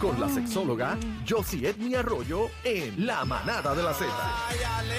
con 0.00 0.20
la 0.20 0.28
sexóloga 0.28 0.98
Josie 1.28 1.68
Edmi 1.70 1.94
Arroyo 1.94 2.48
en 2.64 3.06
La 3.06 3.24
Manada 3.24 3.74
de 3.74 3.82
la 3.82 3.94
Z. 3.94 4.06
¡Áyale! 4.48 4.96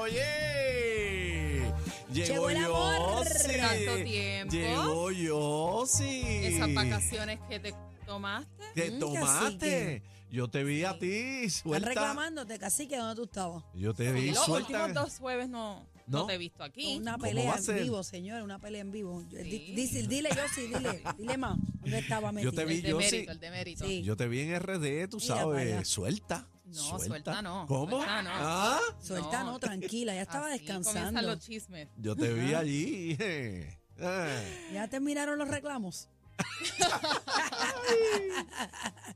Oye, 0.00 1.72
llegó 2.12 2.26
Llegó 2.26 2.50
el 2.50 2.58
yo, 2.62 2.76
amor. 2.86 3.26
Tanto 3.26 4.04
tiempo. 4.04 4.52
Llegó 4.54 5.10
yo, 5.10 5.84
sí. 5.86 6.22
Esas 6.24 6.72
vacaciones 6.74 7.38
que 7.48 7.60
te 7.60 7.74
tomaste. 8.06 8.48
que 8.74 8.90
Mm, 8.92 8.98
tomaste. 8.98 10.02
Yo 10.30 10.48
te 10.48 10.64
vi 10.64 10.82
a 10.84 10.98
ti 10.98 11.12
Están 11.44 11.50
suelta. 11.50 11.88
reclamándote, 11.90 12.58
cacique, 12.58 12.96
¿dónde 12.96 13.16
tú 13.16 13.24
estabas? 13.24 13.62
Yo 13.74 13.92
te 13.92 14.10
vi 14.12 14.30
los 14.30 14.44
suelta. 14.46 14.84
últimos 14.86 14.94
dos 15.04 15.18
jueves 15.18 15.48
no, 15.50 15.86
no. 16.12 16.18
¿No? 16.20 16.26
te 16.26 16.34
he 16.34 16.38
visto 16.38 16.62
aquí. 16.62 16.96
Una 16.98 17.12
¿Cómo 17.12 17.24
pelea 17.24 17.56
en 17.66 17.76
vivo, 17.82 18.02
señor, 18.02 18.42
una 18.42 18.58
pelea 18.58 18.80
en 18.82 18.90
vivo. 18.92 19.22
Sí. 19.30 19.36
Dile, 19.74 20.02
dile 20.08 20.28
yo 20.34 20.42
sí, 20.54 20.62
dile, 20.68 21.02
dile 21.18 21.36
más. 21.36 21.58
¿Dónde 21.80 21.98
estaba 21.98 22.30
metido? 22.32 22.52
Yo 22.52 22.56
te 22.58 22.64
vi- 22.64 22.74
el 22.76 22.82
de 22.82 22.88
yo 22.90 23.00
sí. 23.00 23.10
mérito, 23.12 23.32
el 23.32 23.40
de 23.40 23.50
mérito. 23.50 23.86
Sí. 23.86 24.02
Yo 24.02 24.16
te 24.16 24.28
vi 24.28 24.40
en 24.40 24.54
RD, 24.60 25.08
tú 25.08 25.18
sabes, 25.20 25.88
suelta. 25.88 26.46
No, 26.64 26.98
suelta 26.98 27.42
no, 27.42 27.66
¿Cómo? 27.66 27.90
suelta 27.98 28.22
no. 28.22 28.30
¿Ah? 28.32 28.80
Suelta, 29.00 29.44
no, 29.44 29.58
tranquila, 29.58 30.14
ya 30.14 30.22
estaba 30.22 30.46
Así 30.46 30.58
descansando. 30.60 31.00
comienzan 31.00 31.26
los 31.26 31.38
chismes. 31.40 31.88
Yo 31.98 32.16
te 32.16 32.32
vi 32.32 32.54
allí. 32.54 33.16
eh. 33.18 33.78
Eh. 34.04 34.70
¿Ya 34.72 34.88
terminaron 34.88 35.38
los 35.38 35.46
reclamos? 35.48 36.08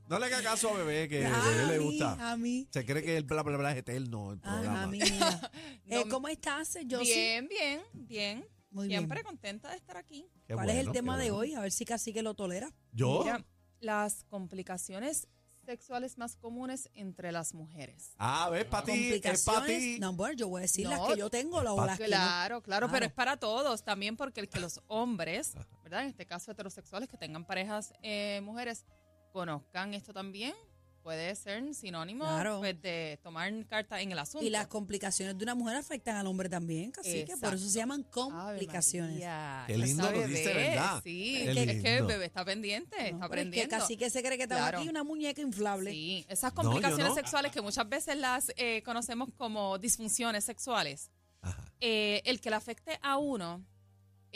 No 0.07 0.19
le 0.19 0.25
haga 0.25 0.41
caso 0.41 0.69
a 0.69 0.77
bebé, 0.77 1.09
que 1.09 1.25
a 1.25 1.39
bebé 1.39 1.65
le 1.67 1.79
mí, 1.79 1.85
gusta. 1.85 2.31
A 2.31 2.37
mí. 2.37 2.67
Se 2.71 2.85
cree 2.85 3.03
que 3.03 3.17
el 3.17 3.23
bla 3.23 3.43
bla 3.43 3.57
bla 3.57 3.71
es 3.71 3.77
eterno 3.77 4.31
el 4.31 4.39
programa. 4.39 4.83
a 4.83 4.87
mí, 4.87 4.99
mira. 4.99 5.51
Eh, 5.89 6.03
No, 6.03 6.09
¿Cómo 6.09 6.27
estás, 6.27 6.77
yo 6.85 6.99
Bien, 6.99 7.47
bien, 7.47 7.81
bien. 7.93 8.47
Muy 8.71 8.87
bien. 8.87 8.99
Siempre 9.01 9.23
contenta 9.23 9.69
de 9.69 9.77
estar 9.77 9.95
aquí. 9.97 10.29
Qué 10.45 10.53
¿Cuál 10.53 10.69
es 10.69 10.75
el 10.77 10.91
tema 10.91 11.17
de 11.17 11.31
hoy? 11.31 11.53
A 11.55 11.61
ver 11.61 11.71
si 11.71 11.85
Cacique 11.85 12.21
lo 12.21 12.33
tolera. 12.35 12.73
¿Yo? 12.91 13.21
Mira, 13.23 13.45
las 13.79 14.23
complicaciones 14.25 15.27
sexuales 15.67 16.17
más 16.17 16.35
comunes 16.37 16.89
entre 16.95 17.31
las 17.31 17.53
mujeres. 17.53 18.13
Ah, 18.17 18.49
ves, 18.49 18.65
para 18.65 18.85
ti, 18.85 18.91
es 19.13 19.43
para 19.43 19.59
Complicaciones. 19.59 19.79
ti. 19.95 19.99
No, 19.99 20.13
bueno, 20.13 20.33
yo 20.35 20.47
voy 20.47 20.59
a 20.59 20.63
decir 20.63 20.87
las 20.87 20.99
que 21.01 21.17
yo 21.17 21.29
tengo, 21.29 21.61
las 21.61 21.73
o 21.73 21.85
las 21.85 21.97
que 21.97 22.05
no. 22.05 22.09
Claro, 22.09 22.61
claro, 22.63 22.87
pero 22.87 22.91
Claro. 22.99 23.05
es 23.05 23.13
para 23.13 23.37
todos 23.37 23.83
también 23.83 24.15
porque 24.17 24.39
el 24.39 24.49
que 24.49 24.59
los 24.59 24.81
hombres, 24.87 25.53
¿verdad? 25.83 26.03
En 26.03 26.09
este 26.09 26.25
caso 26.25 26.51
heterosexuales 26.51 27.09
que 27.09 27.17
tengan 27.17 27.45
parejas 27.45 27.93
eh, 28.01 28.39
mujeres, 28.43 28.85
conozcan 29.33 29.93
esto 29.93 30.13
también. 30.13 30.53
Puede 31.07 31.33
ser 31.37 31.73
sinónimo 31.73 32.25
Claro. 32.25 32.57
pues, 32.59 32.81
de 32.81 33.17
tomar 33.23 33.49
carta 33.67 34.01
en 34.01 34.11
el 34.11 34.19
asunto. 34.19 34.45
Y 34.45 34.49
las 34.49 34.67
complicaciones 34.67 35.37
de 35.37 35.43
una 35.45 35.55
mujer 35.55 35.77
afectan 35.77 36.17
al 36.17 36.27
hombre 36.27 36.49
también, 36.49 36.91
Cacique. 36.91 37.27
Por 37.27 37.35
Exacto. 37.35 37.55
eso 37.55 37.69
se 37.69 37.77
llaman 37.77 38.03
complicaciones. 38.03 39.23
Qué 39.67 39.77
lindo 39.77 40.11
lo 40.11 40.27
dice, 40.27 40.53
¿verdad? 40.53 40.99
Sí, 41.01 41.33
Qué 41.45 41.49
es 41.51 41.55
que 41.55 41.61
el 41.63 41.95
lindo. 41.99 42.07
bebé 42.07 42.25
está 42.25 42.43
pendiente, 42.43 42.97
No, 42.97 43.03
está 43.05 43.09
pero 43.09 43.23
es 43.23 43.29
que 43.29 43.29
aprendiendo. 43.61 43.77
Cacique 43.77 44.09
se 44.09 44.21
cree 44.21 44.35
que 44.35 44.43
estaba 44.43 44.63
Claro. 44.63 44.79
aquí 44.79 44.89
una 44.89 45.05
muñeca 45.05 45.41
inflable. 45.41 45.91
Sí, 45.91 46.25
esas 46.27 46.53
No, 46.53 46.61
complicaciones 46.61 47.07
no. 47.07 47.15
sexuales 47.15 47.53
que 47.53 47.61
muchas 47.61 47.87
veces 47.87 48.17
las 48.17 48.51
eh, 48.57 48.81
conocemos 48.83 49.29
como 49.37 49.77
disfunciones 49.77 50.43
sexuales, 50.43 51.09
Ajá. 51.41 51.71
eh, 51.79 52.21
el 52.25 52.41
que 52.41 52.49
le 52.49 52.57
afecte 52.57 52.99
a 53.01 53.15
uno 53.15 53.63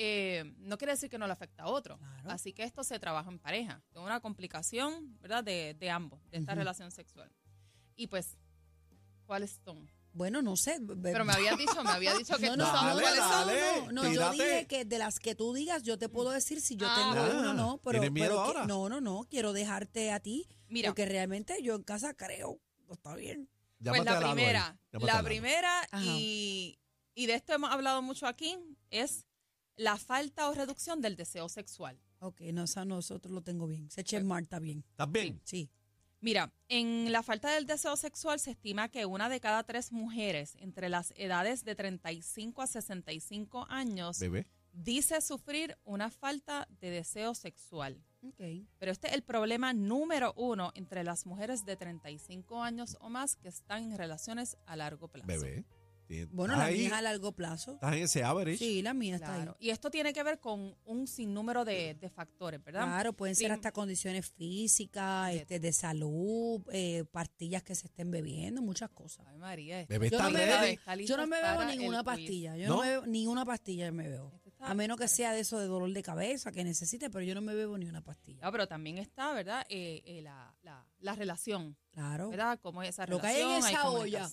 eh, 0.03 0.53
no 0.57 0.77
quiere 0.77 0.93
decir 0.93 1.09
que 1.09 1.17
no 1.17 1.27
le 1.27 1.33
afecta 1.33 1.63
a 1.63 1.67
otro. 1.67 1.97
Claro. 1.97 2.31
Así 2.31 2.53
que 2.53 2.63
esto 2.63 2.83
se 2.83 2.97
trabaja 2.99 3.29
en 3.29 3.39
pareja. 3.39 3.81
Es 3.91 3.97
una 3.97 4.19
complicación, 4.19 5.17
¿verdad? 5.21 5.43
De, 5.43 5.75
de 5.79 5.89
ambos, 5.89 6.19
de 6.31 6.37
esta 6.39 6.55
relación 6.55 6.91
sexual. 6.91 7.31
Y 7.95 8.07
pues, 8.07 8.37
¿cuáles 9.25 9.59
son? 9.63 9.89
Bueno, 10.13 10.41
no 10.41 10.57
sé. 10.57 10.77
Pero 11.03 11.23
me 11.23 11.31
había 11.33 11.55
dicho, 11.55 11.83
me 11.83 11.89
había 11.91 12.13
dicho 12.15 12.35
que 12.37 12.47
no, 12.49 12.55
no, 12.57 12.65
no, 12.65 13.91
no, 13.91 13.91
no, 14.03 14.11
yo 14.13 14.31
dije 14.31 14.67
que 14.67 14.83
de 14.85 14.97
las 14.97 15.19
que 15.19 15.35
tú 15.35 15.53
digas, 15.53 15.83
yo 15.83 15.97
te 15.97 16.09
puedo 16.09 16.31
decir 16.31 16.59
si 16.61 16.75
yo 16.75 16.85
Ah. 16.89 16.95
tengo 17.13 17.25
Ah, 17.25 17.37
uno 17.39 17.51
o 17.51 17.53
no, 17.53 17.77
pero, 17.83 17.91
¿tienes 17.99 18.11
miedo 18.11 18.29
pero 18.29 18.43
que- 18.43 18.47
ahora? 18.59 18.65
no, 18.67 18.89
no, 18.89 18.99
no, 18.99 19.25
quiero 19.29 19.53
dejarte 19.53 20.11
a 20.11 20.19
ti, 20.19 20.47
Mira. 20.67 20.89
porque 20.89 21.05
realmente 21.05 21.61
yo 21.63 21.75
en 21.75 21.83
casa 21.83 22.13
creo, 22.13 22.59
no 22.87 22.93
está 22.93 23.15
bien. 23.15 23.49
Pues 23.83 24.03
la 24.03 24.19
primera, 24.19 24.77
la 24.91 24.99
lado. 24.99 25.23
primera 25.23 25.87
y, 26.03 26.77
y 27.15 27.25
de 27.25 27.33
esto 27.35 27.53
hemos 27.53 27.71
hablado 27.71 28.01
mucho 28.01 28.27
aquí 28.27 28.57
es 28.91 29.25
la 29.81 29.97
falta 29.97 30.47
o 30.49 30.53
reducción 30.53 31.01
del 31.01 31.15
deseo 31.15 31.49
sexual. 31.49 31.99
Ok, 32.19 32.41
no, 32.53 32.63
esa 32.63 32.85
nosotros 32.85 33.33
lo 33.33 33.41
tengo 33.41 33.65
bien. 33.67 33.89
Se 33.89 34.01
eche 34.01 34.21
Marta 34.23 34.59
bien. 34.59 34.85
¿Estás 34.91 35.11
bien? 35.11 35.41
Sí. 35.43 35.69
Mira, 36.19 36.53
en 36.67 37.11
la 37.11 37.23
falta 37.23 37.51
del 37.51 37.65
deseo 37.65 37.95
sexual 37.97 38.39
se 38.39 38.51
estima 38.51 38.89
que 38.89 39.07
una 39.07 39.27
de 39.27 39.39
cada 39.39 39.63
tres 39.63 39.91
mujeres 39.91 40.55
entre 40.59 40.87
las 40.87 41.13
edades 41.17 41.65
de 41.65 41.73
35 41.73 42.61
a 42.61 42.67
65 42.67 43.65
años 43.69 44.19
Bebé. 44.19 44.45
dice 44.71 45.19
sufrir 45.19 45.75
una 45.83 46.11
falta 46.11 46.67
de 46.79 46.91
deseo 46.91 47.33
sexual. 47.33 47.99
Ok. 48.21 48.67
Pero 48.77 48.91
este 48.91 49.07
es 49.07 49.13
el 49.13 49.23
problema 49.23 49.73
número 49.73 50.33
uno 50.37 50.71
entre 50.75 51.03
las 51.03 51.25
mujeres 51.25 51.65
de 51.65 51.75
35 51.75 52.61
años 52.61 52.97
o 53.01 53.09
más 53.09 53.35
que 53.35 53.47
están 53.47 53.91
en 53.91 53.97
relaciones 53.97 54.57
a 54.67 54.75
largo 54.75 55.07
plazo. 55.07 55.25
Bebé. 55.25 55.65
Tienes- 56.11 56.31
Bueno, 56.33 56.55
la 56.57 56.65
ahí, 56.65 56.77
mía 56.79 56.87
es 56.87 56.93
a 56.93 57.01
largo 57.01 57.31
plazo. 57.31 57.73
Estás 57.75 57.93
en 57.95 58.03
ese 58.03 58.23
average. 58.23 58.57
Sí, 58.57 58.81
la 58.81 58.93
mía 58.93 59.15
está 59.15 59.27
Claro. 59.35 59.55
ahí. 59.59 59.67
Y 59.67 59.69
esto 59.69 59.89
tiene 59.89 60.11
que 60.11 60.21
ver 60.23 60.39
con 60.39 60.75
un 60.85 61.07
sinnúmero 61.07 61.63
de, 61.63 61.93
de 61.95 62.09
factores, 62.09 62.61
¿verdad? 62.63 62.83
Claro, 62.83 63.13
pueden 63.13 63.35
ser 63.35 63.47
Prim- 63.47 63.55
hasta 63.55 63.71
condiciones 63.71 64.29
físicas, 64.29 65.27
De- 65.31 65.37
este, 65.37 65.59
de 65.59 65.71
salud, 65.73 66.61
eh, 66.71 67.05
pastillas 67.11 67.63
que 67.63 67.75
se 67.75 67.87
estén 67.87 68.11
bebiendo, 68.11 68.61
muchas 68.61 68.89
cosas. 68.89 69.25
Ay, 69.29 69.37
María. 69.37 69.85
Bebé 69.87 70.09
Yo 70.09 70.17
está 70.17 70.29
no 70.29 70.37
bebo, 70.37 70.63
Está 70.65 70.95
yo 70.95 71.17
no 71.17 71.27
me 71.27 71.41
bebo 71.41 71.63
ninguna 71.63 72.03
pastilla. 72.03 72.57
Yo 72.57 72.67
no, 72.67 72.75
¿No? 72.75 72.81
me 72.81 72.89
bebo 72.89 73.05
ninguna 73.07 73.45
pastilla 73.45 73.91
me 73.91 74.09
bebo. 74.09 74.31
Este 74.45 74.51
A 74.59 74.73
menos 74.73 74.97
que 74.97 75.07
sea 75.07 75.31
de 75.33 75.39
eso 75.39 75.57
de 75.59 75.65
dolor 75.67 75.91
de 75.91 76.03
cabeza 76.03 76.51
que 76.51 76.63
necesite, 76.63 77.09
pero 77.09 77.23
yo 77.23 77.33
no 77.33 77.41
me 77.41 77.55
bebo 77.55 77.77
ni 77.77 77.85
una 77.87 78.01
pastilla. 78.03 78.39
Ah, 78.43 78.51
pero 78.51 78.67
también 78.67 78.97
está, 78.97 79.33
¿verdad? 79.33 79.65
Eh, 79.69 80.01
eh, 80.05 80.21
la, 80.21 80.53
la, 80.61 80.85
la 80.99 81.15
relación, 81.15 81.75
Claro. 81.91 82.29
¿verdad? 82.29 82.59
Cómo 82.61 82.83
es 82.83 82.89
esa 82.89 83.07
Lo 83.07 83.19
que 83.19 83.27
hay 83.27 83.37
relación, 83.41 83.69
en 83.69 83.75
esa 83.75 83.89
olla. 83.89 84.29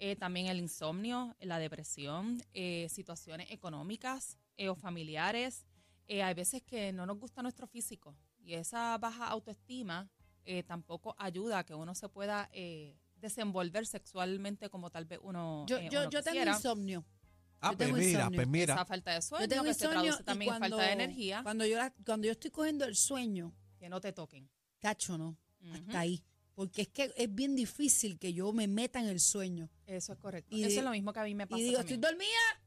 Eh, 0.00 0.16
también 0.16 0.46
el 0.48 0.58
insomnio, 0.58 1.36
la 1.40 1.58
depresión, 1.58 2.42
eh, 2.54 2.88
situaciones 2.90 3.50
económicas 3.50 4.36
eh, 4.56 4.68
o 4.68 4.74
familiares. 4.74 5.64
Eh, 6.08 6.22
hay 6.22 6.34
veces 6.34 6.62
que 6.62 6.92
no 6.92 7.06
nos 7.06 7.18
gusta 7.18 7.42
nuestro 7.42 7.66
físico 7.68 8.16
y 8.42 8.54
esa 8.54 8.98
baja 8.98 9.28
autoestima 9.28 10.10
eh, 10.44 10.62
tampoco 10.64 11.14
ayuda 11.18 11.58
a 11.60 11.64
que 11.64 11.74
uno 11.74 11.94
se 11.94 12.08
pueda 12.08 12.48
eh, 12.52 12.96
desenvolver 13.16 13.86
sexualmente 13.86 14.68
como 14.70 14.90
tal 14.90 15.04
vez 15.04 15.20
uno 15.22 15.66
Yo, 15.68 15.76
eh, 15.76 15.88
yo, 15.92 16.00
uno 16.00 16.10
yo 16.10 16.22
tengo 16.22 16.42
insomnio. 16.42 17.04
Ah, 17.60 17.70
yo 17.72 17.76
pues 17.76 17.92
mira, 17.92 18.30
pues 18.30 18.48
mira. 18.48 18.74
Esa 18.74 18.84
falta 18.86 19.12
de 19.12 19.20
sueño 19.20 19.44
Yo 19.44 19.48
tengo 19.48 19.64
que 19.64 19.74
se 19.74 19.86
traduce 19.86 20.24
también 20.24 20.48
en 20.54 20.58
cuando, 20.60 20.76
falta 20.78 20.86
de 20.86 20.92
energía, 20.92 21.42
cuando 21.42 21.66
yo, 21.66 21.76
la- 21.76 21.94
cuando 22.06 22.26
yo 22.26 22.32
estoy 22.32 22.50
cogiendo 22.50 22.86
el 22.86 22.96
sueño, 22.96 23.52
que 23.78 23.88
no 23.90 24.00
te 24.00 24.12
toquen. 24.14 24.48
tacho, 24.80 25.18
no, 25.18 25.36
Ujú. 25.60 25.74
hasta 25.76 26.00
ahí. 26.00 26.24
Porque 26.60 26.82
es 26.82 26.88
que 26.88 27.10
es 27.16 27.34
bien 27.34 27.54
difícil 27.56 28.18
que 28.18 28.34
yo 28.34 28.52
me 28.52 28.68
meta 28.68 29.00
en 29.00 29.06
el 29.06 29.18
sueño. 29.18 29.70
Eso 29.86 30.12
es 30.12 30.18
correcto. 30.18 30.54
Y 30.54 30.62
Eso 30.64 30.80
es 30.80 30.84
lo 30.84 30.90
mismo 30.90 31.10
que 31.10 31.20
a 31.20 31.24
mí 31.24 31.34
me 31.34 31.46
pasa 31.46 31.58
Y 31.58 31.64
digo, 31.64 31.78
también. 31.78 32.00
estoy 32.00 32.10
dormida. 32.10 32.62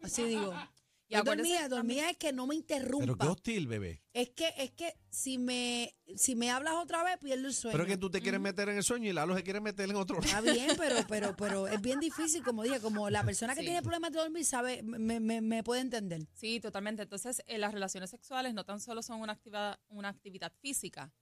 Así 0.00 0.22
digo. 0.24 0.54
Y 1.08 1.14
Estoy 1.14 1.20
acuérdese 1.32 1.50
dormida, 1.52 1.68
también- 1.68 1.98
dormida 1.98 2.10
es 2.10 2.16
que 2.16 2.32
no 2.32 2.46
me 2.46 2.54
Pero 2.54 2.66
qué 2.66 2.74
interrumpa. 2.74 3.30
hostil, 3.30 3.66
bebé. 3.66 4.02
Es 4.14 4.30
que, 4.30 4.50
es 4.56 4.70
que 4.70 4.94
si 5.10 5.36
me, 5.36 5.94
si 6.16 6.34
me 6.34 6.50
hablas 6.50 6.72
otra 6.76 7.04
vez, 7.04 7.18
pierdo 7.18 7.48
el 7.48 7.52
sueño. 7.52 7.72
Pero 7.76 7.84
que 7.86 7.98
tú 7.98 8.08
te 8.08 8.22
quieres 8.22 8.40
meter 8.40 8.70
en 8.70 8.78
el 8.78 8.82
sueño 8.82 9.10
y 9.10 9.12
Lalo 9.12 9.36
se 9.36 9.42
quiere 9.42 9.60
meter 9.60 9.90
en 9.90 9.96
otro 9.96 10.16
lado. 10.22 10.26
Está 10.26 10.40
bien, 10.40 10.70
pero, 10.78 10.96
pero, 11.06 11.36
pero 11.36 11.68
es 11.68 11.82
bien 11.82 12.00
difícil, 12.00 12.42
como 12.42 12.62
dije, 12.62 12.80
como 12.80 13.10
la 13.10 13.22
persona 13.24 13.54
que 13.54 13.60
Sí. 13.60 13.66
tiene 13.66 13.82
problemas 13.82 14.10
de 14.12 14.20
dormir 14.20 14.42
sabe, 14.46 14.82
me, 14.82 15.20
me, 15.20 15.42
me 15.42 15.62
puede 15.62 15.82
entender. 15.82 16.26
Sí, 16.32 16.60
totalmente. 16.60 17.02
Entonces, 17.02 17.42
eh, 17.46 17.58
las 17.58 17.74
relaciones 17.74 18.08
sexuales 18.08 18.54
no 18.54 18.64
tan 18.64 18.80
solo 18.80 19.02
son 19.02 19.20
una 19.20 19.34
actividad, 19.34 19.78
una 19.90 20.08
actividad 20.08 20.50
física. 20.62 21.12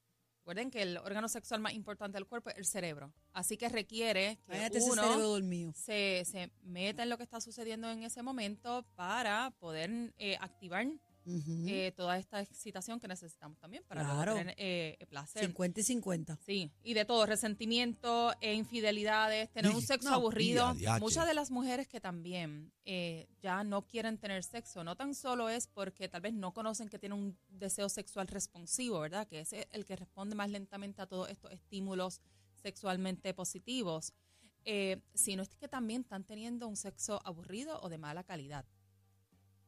Recuerden 0.40 0.70
que 0.70 0.82
el 0.82 0.96
órgano 0.96 1.28
sexual 1.28 1.60
más 1.60 1.74
importante 1.74 2.16
del 2.16 2.26
cuerpo 2.26 2.48
es 2.50 2.56
el 2.56 2.64
cerebro. 2.64 3.12
Así 3.34 3.58
que 3.58 3.68
requiere 3.68 4.38
que 4.46 4.70
cerebro 4.70 4.80
uno 4.80 5.38
se, 5.74 6.24
se 6.24 6.50
meta 6.62 7.02
en 7.02 7.10
lo 7.10 7.18
que 7.18 7.24
está 7.24 7.42
sucediendo 7.42 7.90
en 7.90 8.04
ese 8.04 8.22
momento 8.22 8.84
para 8.96 9.50
poder 9.60 10.14
eh, 10.18 10.36
activar 10.40 10.86
Eh, 11.68 11.92
toda 11.96 12.18
esta 12.18 12.40
excitación 12.40 12.98
que 13.00 13.08
necesitamos 13.08 13.58
también 13.58 13.84
para 13.86 14.02
Claro. 14.04 14.34
tener 14.34 14.54
eh, 14.58 14.98
placer. 15.08 15.44
50 15.44 15.80
y 15.80 15.82
50. 15.82 16.38
Sí, 16.44 16.70
y 16.82 16.94
de 16.94 17.04
todo, 17.04 17.26
resentimiento, 17.26 18.32
infidelidades, 18.40 19.50
tener 19.50 19.72
un 19.72 19.82
sexo 19.82 20.10
no, 20.10 20.16
aburrido. 20.16 20.74
Muchas 21.00 21.26
de 21.26 21.34
las 21.34 21.50
mujeres 21.50 21.88
que 21.88 22.00
también 22.00 22.72
eh, 22.84 23.28
ya 23.40 23.64
no 23.64 23.82
quieren 23.86 24.18
tener 24.18 24.42
sexo, 24.44 24.84
no 24.84 24.96
tan 24.96 25.14
solo 25.14 25.48
es 25.48 25.66
porque 25.66 26.08
tal 26.08 26.20
vez 26.22 26.34
no 26.34 26.52
conocen 26.52 26.88
que 26.88 26.98
tienen 26.98 27.18
un 27.18 27.38
deseo 27.48 27.88
sexual 27.88 28.26
responsivo, 28.28 29.00
¿verdad? 29.00 29.26
Que 29.26 29.40
es 29.40 29.52
el 29.52 29.84
que 29.84 29.96
responde 29.96 30.34
más 30.34 30.50
lentamente 30.50 31.02
a 31.02 31.06
todos 31.06 31.28
estos 31.30 31.52
estímulos 31.52 32.20
sexualmente 32.62 33.32
positivos, 33.34 34.12
eh, 34.64 35.00
sino 35.14 35.42
es 35.42 35.48
que 35.56 35.68
también 35.68 36.02
están 36.02 36.24
teniendo 36.24 36.68
un 36.68 36.76
sexo 36.76 37.20
aburrido 37.24 37.80
o 37.82 37.88
de 37.88 37.98
mala 37.98 38.24
calidad. 38.24 38.64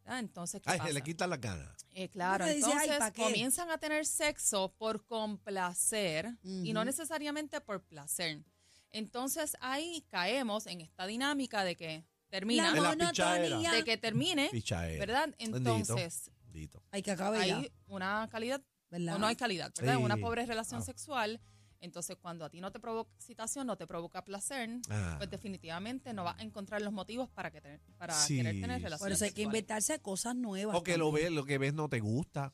¿Verdad? 0.04 0.18
Entonces, 0.20 0.60
¿qué 0.62 0.70
Ay, 0.70 0.78
pasa? 0.78 0.88
se 0.88 0.94
le 0.94 1.02
quitan 1.02 1.30
las 1.30 1.40
ganas. 1.40 1.86
Eh, 1.94 2.08
claro, 2.08 2.44
Uno 2.44 2.54
dice, 2.54 2.66
"Ay, 2.66 2.72
entonces 2.82 2.98
¿pa' 2.98 3.10
qué?" 3.12 3.22
comienzan 3.22 3.70
a 3.70 3.78
tener 3.78 4.06
sexo 4.06 4.72
por 4.78 5.04
complacer 5.06 6.36
y 6.42 6.72
no 6.72 6.84
necesariamente 6.84 7.60
por 7.60 7.82
placer. 7.82 8.42
Entonces 8.90 9.56
ahí 9.60 10.04
caemos 10.10 10.66
en 10.66 10.80
esta 10.82 11.06
dinámica 11.06 11.64
de 11.64 11.76
que 11.76 12.04
termina, 12.28 12.74
La 12.74 12.82
monotonía. 12.82 13.72
de 13.72 13.84
que 13.84 13.96
termine, 13.96 14.48
Pichaera. 14.50 14.98
¿verdad? 14.98 15.34
Entonces 15.38 16.30
Bendito. 16.44 16.82
Hay 16.90 17.02
que 17.02 17.10
acabar 17.10 17.40
hay 17.40 17.72
una 17.86 18.28
calidad 18.30 18.62
¿verdad? 18.90 19.14
o 19.14 19.18
no 19.18 19.26
hay 19.26 19.36
calidad, 19.36 19.72
¿verdad? 19.78 19.96
Sí. 19.96 20.02
Una 20.02 20.16
pobre 20.18 20.44
relación 20.44 20.80
Ah. 20.82 20.84
sexual. 20.84 21.40
Entonces, 21.82 22.16
cuando 22.16 22.44
a 22.44 22.48
ti 22.50 22.60
no 22.60 22.70
te 22.72 22.78
provoca 22.80 23.10
excitación, 23.16 23.66
no 23.66 23.76
te 23.76 23.86
provoca 23.86 24.24
placer, 24.24 24.70
Ah. 24.88 25.16
pues 25.18 25.28
definitivamente 25.28 26.14
no 26.14 26.24
vas 26.24 26.38
a 26.38 26.42
encontrar 26.42 26.80
los 26.80 26.92
motivos 26.92 27.28
para 27.28 27.50
que 27.50 27.60
te- 27.60 27.80
para 27.98 28.14
Sí. 28.14 28.36
querer 28.36 28.54
tener 28.60 28.80
relaciones 28.82 29.00
Por 29.00 29.12
eso 29.12 29.24
hay 29.24 29.32
que 29.32 29.42
inventarse 29.42 29.98
cosas 30.00 30.34
nuevas. 30.36 30.76
O 30.76 30.82
que 30.82 30.96
lo 30.96 31.06
también. 31.08 31.26
ves, 31.26 31.32
lo 31.34 31.44
que 31.44 31.58
ves 31.58 31.74
no 31.74 31.88
te 31.88 32.00
gusta. 32.00 32.52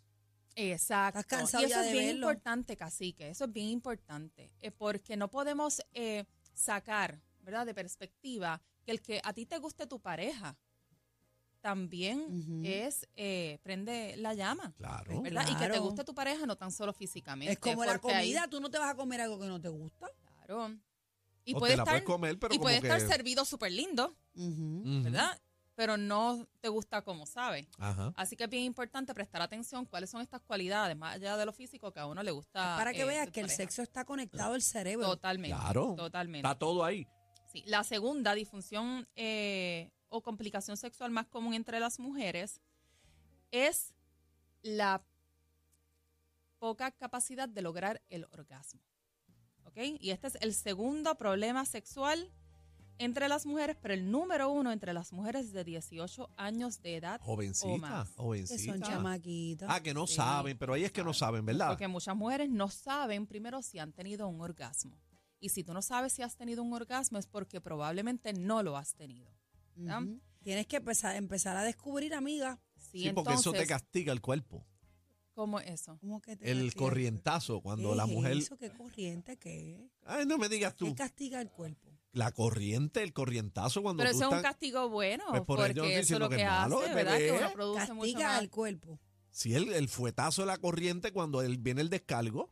Exacto. 0.57 1.21
Estás 1.21 1.39
cansado 1.39 1.63
y 1.63 1.67
eso 1.67 1.75
ya 1.77 1.81
es 1.83 1.87
de 1.89 1.93
bien 1.93 2.07
verlo. 2.07 2.27
importante, 2.31 2.77
cacique. 2.77 3.29
Eso 3.29 3.45
es 3.45 3.53
bien 3.53 3.69
importante. 3.69 4.51
eh, 4.61 4.71
porque 4.71 5.17
no 5.17 5.31
podemos 5.31 5.83
eh, 5.93 6.25
sacar, 6.55 7.21
¿verdad?, 7.43 7.67
de 7.67 7.75
perspectiva 7.75 8.61
que 8.85 8.91
el 8.93 9.01
que 9.03 9.21
a 9.23 9.33
ti 9.35 9.47
te 9.47 9.59
guste 9.59 9.87
tu 9.87 10.01
pareja 10.01 10.57
también 11.61 12.63
es, 12.65 13.07
eh, 13.17 13.59
prende 13.63 14.17
la 14.17 14.35
llama. 14.35 14.73
Claro. 14.77 15.21
¿Verdad? 15.23 15.47
Y 15.51 15.55
que 15.57 15.69
te 15.69 15.79
guste 15.79 16.05
tu 16.05 16.15
pareja 16.15 16.47
no 16.47 16.57
tan 16.57 16.71
solo 16.73 16.93
físicamente. 16.93 17.53
Es 17.53 17.59
como 17.59 17.85
la 17.85 17.93
ahí- 17.93 17.99
comida, 17.99 18.49
tú 18.49 18.61
no 18.61 18.71
te 18.71 18.79
vas 18.79 18.91
a 18.91 18.95
comer 18.95 19.21
algo 19.21 19.39
que 19.39 19.47
no 19.47 19.61
te 19.61 19.69
gusta. 19.69 20.09
claro. 20.47 20.75
Y 21.45 21.55
O 21.55 21.59
puede 21.59 21.73
te 21.73 21.77
la 21.79 21.83
estar, 21.85 21.95
puedes 21.95 22.05
comer, 22.05 22.39
pero 22.39 22.55
y 22.55 22.59
puede 22.59 22.77
estar 22.77 23.01
que- 23.01 23.07
servido 23.07 23.45
súper 23.45 23.73
lindo. 23.73 24.15
¿verdad? 24.35 25.39
Pero 25.75 25.97
no 25.97 26.47
te 26.61 26.69
gusta 26.69 27.03
como 27.03 27.25
sabe. 27.25 27.69
Ajá. 27.79 28.13
Así 28.17 28.37
que 28.37 28.45
es 28.45 28.51
bien 28.51 28.65
importante 28.65 29.15
prestar 29.15 29.41
atención 29.43 29.87
cuáles 29.87 30.11
son 30.11 30.21
estas 30.21 30.41
cualidades, 30.43 30.97
más 30.97 31.15
allá 31.15 31.37
de 31.37 31.47
lo 31.47 31.53
físico, 31.53 31.93
que 31.93 32.01
a 32.01 32.07
uno 32.07 32.23
le 32.23 32.33
gusta. 32.33 32.77
Para 32.77 32.93
que 32.93 33.03
eh, 33.03 33.05
veas 33.05 33.31
que 33.31 33.41
el 33.41 33.49
sexo 33.49 33.83
está 33.83 34.05
conectado 34.05 34.55
al 34.55 34.63
cerebro. 34.63 35.07
Totalmente. 35.07 35.57
Claro. 35.57 35.95
Totalmente. 35.97 36.47
Está 36.49 36.59
todo 36.59 36.85
ahí. 36.85 37.07
Sí. 37.53 37.63
La 37.67 37.85
segunda 37.85 38.35
disfunción 38.35 39.09
eh, 39.17 39.91
o 40.09 40.23
complicación 40.23 40.77
sexual 40.77 41.11
más 41.11 41.27
común 41.27 41.55
entre 41.55 41.81
las 41.81 41.99
mujeres 41.99 42.61
es 43.51 43.95
la 44.63 45.03
poca 46.59 46.91
capacidad 46.91 47.49
de 47.49 47.63
lograr 47.63 48.03
el 48.11 48.25
orgasmo. 48.33 48.81
¿Ok? 49.65 49.77
Y 50.01 50.11
este 50.11 50.27
es 50.29 50.39
el 50.41 50.55
segundo 50.55 51.15
problema 51.17 51.65
sexual 51.65 52.33
entre 53.01 53.29
las 53.29 53.47
mujeres, 53.47 53.77
pero 53.81 53.95
el 53.95 54.11
número 54.11 54.51
uno 54.51 54.73
entre 54.73 54.93
las 54.93 55.13
mujeres 55.13 55.53
de 55.53 55.63
18 55.63 56.31
años 56.37 56.83
de 56.83 56.97
edad. 56.97 57.21
o 57.23 57.27
Jovencita. 57.27 57.77
más. 57.77 58.09
que 58.11 58.17
Jovencita. 58.17 58.73
son 58.73 58.83
chamaquitas. 58.83 59.69
Ah, 59.71 59.81
que 59.81 59.95
no 59.95 60.07
Sí. 60.09 60.15
saben, 60.17 60.59
pero 60.59 60.73
ahí 60.75 60.85
es 60.85 60.91
que 60.91 61.05
no 61.05 61.15
saben, 61.15 61.47
¿verdad? 61.47 61.69
Porque 61.69 61.87
muchas 61.87 62.17
mujeres 62.17 62.49
no 62.51 62.69
saben 62.69 63.27
primero 63.27 63.63
si 63.63 63.79
han 63.79 63.93
tenido 63.93 64.27
un 64.27 64.41
orgasmo. 64.41 64.99
Y 65.39 65.51
si 65.51 65.63
tú 65.63 65.73
no 65.73 65.83
sabes 65.83 66.13
si 66.13 66.23
has 66.23 66.35
tenido 66.37 66.61
un 66.65 66.73
orgasmo 66.73 67.19
es 67.19 67.29
porque 67.29 67.61
probablemente 67.61 68.33
no 68.33 68.65
lo 68.65 68.77
has 68.77 68.95
tenido. 68.95 69.31
¿Verdad? 69.79 70.03
Ujú. 70.03 70.21
Tienes 70.43 70.67
que 70.67 70.77
empezar, 70.77 71.17
empezar 71.17 71.57
a 71.57 71.63
descubrir, 71.63 72.15
amiga. 72.15 72.61
Sí, 72.77 73.03
Sí, 73.05 73.13
porque 73.13 73.35
eso 73.35 73.53
te 73.53 73.59
entonces, 73.59 73.69
castiga 73.69 74.13
el 74.13 74.21
cuerpo. 74.21 74.65
¿Cómo 75.35 75.61
es 75.61 75.71
eso? 75.83 75.99
¿Cómo 76.01 76.21
que 76.21 76.37
te 76.37 76.51
El 76.51 76.65
castiga? 76.65 76.85
corrientazo, 76.85 77.61
cuando 77.61 77.91
¿Qué 77.91 77.97
la 77.97 78.05
es 78.05 78.11
mujer... 78.11 78.37
Eso? 78.39 78.57
¿Qué 78.57 78.71
corriente? 78.71 79.37
¿Qué? 79.37 79.89
Ay, 80.05 80.27
no 80.27 80.37
me 80.39 80.49
digas 80.49 80.75
¿Qué 80.75 80.79
tú. 80.87 80.95
castiga 80.95 81.41
el 81.41 81.51
cuerpo? 81.51 81.89
La 82.13 82.33
corriente, 82.33 83.03
el 83.03 83.13
corrientazo, 83.13 83.83
cuando 83.83 84.01
Pero 84.03 84.11
tú 84.13 84.17
eso 84.17 84.25
es 84.27 84.31
un 84.33 84.37
estás... 84.39 84.53
castigo 84.53 84.89
bueno, 84.89 85.25
Pues 85.29 85.43
por 85.43 85.59
ello 85.61 85.67
porque 85.67 85.71
estoy 85.71 85.91
eso 85.93 85.99
es 86.01 86.07
diciendo 86.07 86.25
lo 86.25 86.31
que 86.31 86.37
que, 86.37 86.43
es 86.43 86.49
malo, 86.49 86.79
hace, 86.79 86.89
es 86.89 86.95
¿verdad? 86.95 87.17
Que 87.19 87.25
bebé. 87.33 87.39
uno 87.39 87.53
produce 87.53 87.93
mucho 87.93 87.99
Castiga 88.01 88.29
más. 88.29 88.39
al 88.39 88.51
cuerpo. 88.51 89.01
Sí, 89.31 89.55
el, 89.55 89.73
el 89.75 89.89
fuetazo 89.89 90.43
de 90.43 90.47
la 90.47 90.59
corriente 90.59 91.13
cuando 91.13 91.43
él, 91.43 91.59
viene 91.59 91.83
el 91.83 91.91
descargo. 91.91 92.51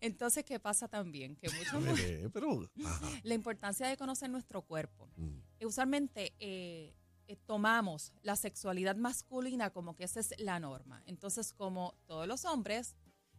Entonces, 0.00 0.44
¿qué 0.44 0.58
pasa 0.60 0.88
también? 0.88 1.36
Que 1.36 1.48
muchas 1.58 1.82
mujeres- 1.82 2.30
pero... 2.32 2.70
Ajá. 2.84 3.08
la 3.22 3.34
importancia 3.34 3.86
de 3.88 3.96
conocer 3.96 4.30
nuestro 4.30 4.62
cuerpo. 4.62 5.08
Mm. 5.16 5.38
Eh, 5.60 5.66
Usualmente 5.66 6.34
eh, 6.38 6.94
eh, 7.26 7.36
tomamos 7.46 8.12
la 8.22 8.36
sexualidad 8.36 8.96
masculina 8.96 9.70
como 9.70 9.96
que 9.96 10.04
esa 10.04 10.20
es 10.20 10.34
la 10.38 10.58
norma. 10.60 11.02
Entonces, 11.06 11.52
como 11.52 11.94
todos 12.06 12.26
los 12.26 12.44
hombres 12.44 12.94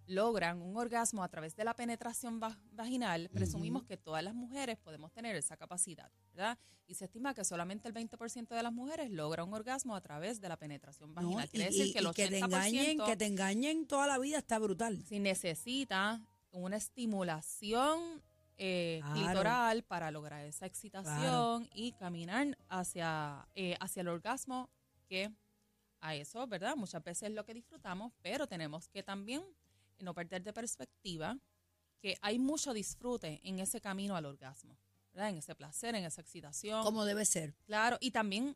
logran 0.08 0.62
un 0.62 0.78
orgasmo 0.78 1.24
a 1.24 1.30
través 1.30 1.56
de 1.56 1.64
la 1.64 1.74
penetración 1.76 2.40
va- 2.42 2.58
vaginal, 2.72 3.30
presumimos 3.34 3.84
que 3.84 3.98
todas 3.98 4.24
las 4.24 4.34
mujeres 4.36 4.78
podemos 4.78 5.12
tener 5.12 5.36
esa 5.36 5.58
capacidad, 5.58 6.12
¿verdad? 6.32 6.58
Y 6.88 6.94
se 6.96 7.06
estima 7.06 7.34
que 7.34 7.44
solamente 7.44 7.88
el 7.88 7.94
20% 7.94 8.50
de 8.56 8.62
las 8.64 8.72
mujeres 8.72 9.10
logra 9.10 9.44
un 9.44 9.54
orgasmo 9.54 9.96
a 9.96 10.02
través 10.02 10.40
de 10.40 10.50
la 10.50 10.58
penetración 10.58 11.10
¿no? 11.10 11.16
vaginal. 11.16 11.46
Y, 11.46 11.50
Quiere 11.50 11.66
decir 11.66 11.94
que 11.94 12.02
y 12.04 12.12
que 12.14 12.28
te 12.30 12.38
engañen, 12.40 12.98
80% 13.00 13.06
que 13.08 13.18
te 13.18 13.26
engañen 13.26 13.88
toda 13.88 14.06
la 14.08 14.18
vida 14.20 14.38
está 14.38 14.60
brutal. 14.60 15.04
si 15.08 15.20
necesita 15.20 16.22
una 16.52 16.78
estimulación 16.78 18.22
eh, 18.58 19.00
Claro. 19.02 19.16
clitoral 19.16 19.84
para 19.84 20.12
lograr 20.12 20.46
esa 20.46 20.66
excitación 20.66 21.68
y 21.74 21.92
caminar 21.94 22.58
hacia, 22.70 23.46
eh, 23.56 23.76
hacia 23.82 24.00
el 24.02 24.08
orgasmo, 24.08 24.70
que 25.10 25.30
a 26.00 26.16
eso, 26.16 26.46
¿verdad? 26.48 26.76
Muchas 26.78 27.04
veces 27.04 27.30
es 27.30 27.36
lo 27.36 27.44
que 27.44 27.54
disfrutamos, 27.54 28.14
pero 28.22 28.48
tenemos 28.48 28.88
que 28.88 29.04
también 29.04 29.44
no 30.00 30.14
perder 30.14 30.44
de 30.44 30.54
perspectiva 30.54 31.38
que 32.00 32.18
hay 32.22 32.40
mucho 32.40 32.74
disfrute 32.74 33.42
en 33.44 33.60
ese 33.60 33.82
camino 33.82 34.16
al 34.16 34.26
orgasmo, 34.26 34.78
¿verdad? 35.14 35.30
En 35.30 35.38
ese 35.38 35.56
placer, 35.56 35.96
en 35.96 36.06
esa 36.06 36.22
excitación. 36.22 36.84
Como 36.84 37.06
debe 37.06 37.26
ser. 37.26 37.56
Claro, 37.66 37.98
y 38.00 38.12
también 38.12 38.56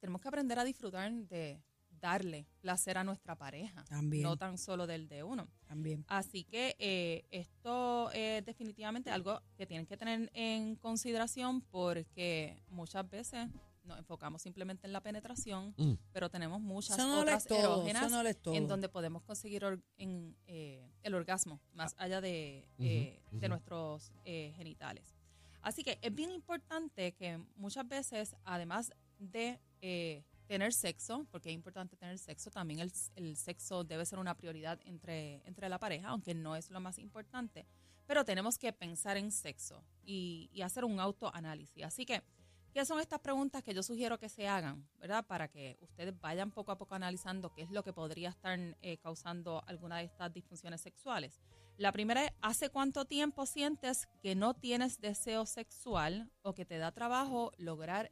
tenemos 0.00 0.20
que 0.20 0.28
aprender 0.28 0.58
a 0.58 0.64
disfrutar 0.64 1.12
de 1.12 1.62
darle 2.00 2.46
placer 2.60 2.96
a 2.96 3.04
nuestra 3.04 3.36
pareja, 3.36 3.84
También. 3.84 4.22
no 4.22 4.36
tan 4.36 4.56
solo 4.58 4.86
del 4.86 5.06
de 5.08 5.22
uno. 5.22 5.48
También. 5.66 6.04
Así 6.08 6.44
que 6.44 6.74
eh, 6.78 7.26
esto 7.30 8.10
es 8.12 8.44
definitivamente 8.44 9.10
algo 9.10 9.40
que 9.56 9.66
tienen 9.66 9.86
que 9.86 9.96
tener 9.96 10.30
en 10.32 10.76
consideración 10.76 11.60
porque 11.60 12.62
muchas 12.68 13.08
veces 13.08 13.48
nos 13.84 13.98
enfocamos 13.98 14.42
simplemente 14.42 14.86
en 14.86 14.92
la 14.92 15.00
penetración, 15.00 15.74
Mm. 15.76 15.92
pero 16.12 16.28
tenemos 16.30 16.60
muchas 16.60 16.96
no 16.98 17.20
otras 17.20 17.44
todo. 17.46 17.58
erógenas 17.58 18.10
no 18.10 18.52
en 18.54 18.66
donde 18.68 18.88
podemos 18.88 19.22
conseguir 19.22 19.64
or- 19.64 19.82
en, 19.98 20.36
eh, 20.46 20.90
el 21.02 21.14
orgasmo 21.14 21.60
más 21.72 21.94
allá 21.98 22.20
de, 22.20 22.66
eh, 22.78 23.20
de 23.30 23.48
nuestros 23.48 24.12
eh, 24.24 24.52
genitales. 24.56 25.14
Así 25.62 25.82
que 25.82 25.98
es 26.00 26.14
bien 26.14 26.30
importante 26.30 27.12
que 27.12 27.38
muchas 27.56 27.86
veces, 27.86 28.34
además 28.44 28.92
de 29.18 29.60
eh, 29.82 30.24
tener 30.46 30.72
sexo, 30.72 31.26
porque 31.30 31.48
es 31.50 31.54
importante 31.54 31.96
tener 31.96 32.18
sexo, 32.18 32.50
también 32.50 32.80
el, 32.80 32.92
el 33.14 33.36
sexo 33.36 33.84
debe 33.84 34.04
ser 34.06 34.18
una 34.18 34.34
prioridad 34.36 34.78
entre, 34.84 35.42
entre 35.46 35.68
la 35.68 35.78
pareja, 35.78 36.08
aunque 36.08 36.34
no 36.34 36.56
es 36.56 36.70
lo 36.70 36.80
más 36.80 36.98
importante, 36.98 37.66
pero 38.06 38.24
tenemos 38.24 38.58
que 38.58 38.72
pensar 38.72 39.16
en 39.16 39.30
sexo 39.30 39.84
y, 40.04 40.50
y 40.52 40.62
hacer 40.62 40.84
un 40.84 40.98
autoanálisis. 40.98 41.84
Así 41.84 42.04
que, 42.04 42.22
¿qué 42.72 42.84
son 42.84 43.00
estas 43.00 43.20
preguntas 43.20 43.62
que 43.62 43.74
yo 43.74 43.82
sugiero 43.82 44.18
que 44.18 44.28
se 44.28 44.46
hagan, 44.48 44.88
verdad? 44.98 45.26
Para 45.26 45.48
que 45.48 45.76
ustedes 45.80 46.18
vayan 46.20 46.50
poco 46.50 46.72
a 46.72 46.78
poco 46.78 46.94
analizando 46.94 47.52
qué 47.52 47.62
es 47.62 47.70
lo 47.70 47.82
que 47.82 47.92
podría 47.92 48.28
estar 48.30 48.58
eh, 48.82 48.98
causando 48.98 49.62
alguna 49.66 49.98
de 49.98 50.04
estas 50.04 50.32
disfunciones 50.32 50.80
sexuales. 50.80 51.40
La 51.76 51.92
primera 51.92 52.24
es, 52.26 52.32
¿hace 52.42 52.68
cuánto 52.68 53.06
tiempo 53.06 53.46
sientes 53.46 54.06
que 54.22 54.34
no 54.34 54.54
tienes 54.54 55.00
deseo 55.00 55.46
sexual 55.46 56.30
o 56.42 56.54
que 56.54 56.64
te 56.66 56.76
da 56.78 56.92
trabajo 56.92 57.52
lograr 57.56 58.10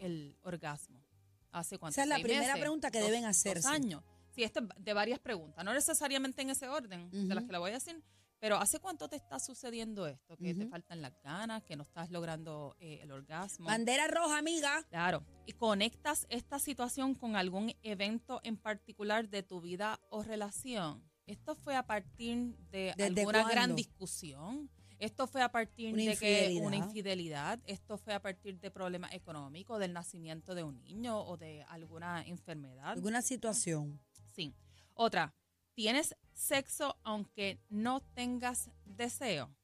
el 0.00 0.36
orgasmo? 0.42 1.04
¿Hace 1.52 1.78
cuánto? 1.78 1.94
Esa 1.94 2.02
es 2.04 2.08
la 2.08 2.14
¿Seis 2.16 2.24
primera 2.24 2.46
meses? 2.46 2.60
pregunta 2.60 2.90
que 2.90 2.98
¿Dos- 3.00 3.08
deben 3.08 3.22
dos 3.22 3.30
hacerse. 3.30 3.68
años. 3.68 4.02
Sí, 4.30 4.44
esto 4.44 4.60
es 4.60 4.84
de 4.84 4.92
varias 4.94 5.18
preguntas, 5.18 5.64
no 5.64 5.74
necesariamente 5.74 6.40
en 6.42 6.50
ese 6.50 6.68
orden 6.68 7.10
de 7.10 7.34
las 7.34 7.44
que 7.44 7.52
le 7.52 7.58
voy 7.58 7.70
a 7.70 7.74
decir, 7.74 8.00
pero 8.40 8.56
¿hace 8.56 8.80
cuánto 8.80 9.08
te 9.08 9.16
está 9.16 9.38
sucediendo 9.38 10.06
esto? 10.06 10.36
Que 10.38 10.54
te 10.54 10.66
faltan 10.66 11.02
las 11.02 11.12
ganas, 11.22 11.62
que 11.62 11.76
no 11.76 11.82
estás 11.82 12.10
logrando 12.10 12.74
eh, 12.80 13.00
el 13.02 13.12
orgasmo. 13.12 13.66
Bandera 13.66 14.08
roja, 14.08 14.38
amiga. 14.38 14.82
Claro, 14.88 15.22
y 15.44 15.52
conectas 15.52 16.26
esta 16.30 16.58
situación 16.58 17.14
con 17.14 17.36
algún 17.36 17.74
evento 17.82 18.40
en 18.42 18.56
particular 18.56 19.28
de 19.28 19.42
tu 19.42 19.60
vida 19.60 20.00
o 20.08 20.22
relación. 20.22 21.04
Esto 21.26 21.54
fue 21.54 21.76
a 21.76 21.86
partir 21.86 22.56
de 22.70 22.94
¿Desde 22.96 23.20
alguna 23.20 23.48
gran 23.48 23.76
discusión. 23.76 24.70
Esto 24.98 25.26
fue 25.26 25.42
a 25.42 25.50
partir 25.50 25.94
Una 25.94 26.02
de 26.04 26.16
que 26.16 26.58
una 26.60 26.76
infidelidad. 26.76 27.58
Esto 27.66 27.96
fue 27.98 28.14
a 28.14 28.20
partir 28.20 28.58
de 28.58 28.70
problemas 28.70 29.12
económicos, 29.12 29.78
del 29.78 29.92
nacimiento 29.92 30.54
de 30.54 30.62
un 30.62 30.82
niño 30.82 31.20
o 31.20 31.36
de 31.36 31.62
alguna 31.68 32.22
enfermedad. 32.26 32.90
Alguna 32.90 33.22
situación. 33.22 34.00
Sí. 34.34 34.54
Otra, 34.94 35.34
¿tienes 35.74 36.14
sexo 36.40 36.96
aunque 37.02 37.60
no 37.68 38.00
tengas 38.00 38.70
deseo? 38.84 39.54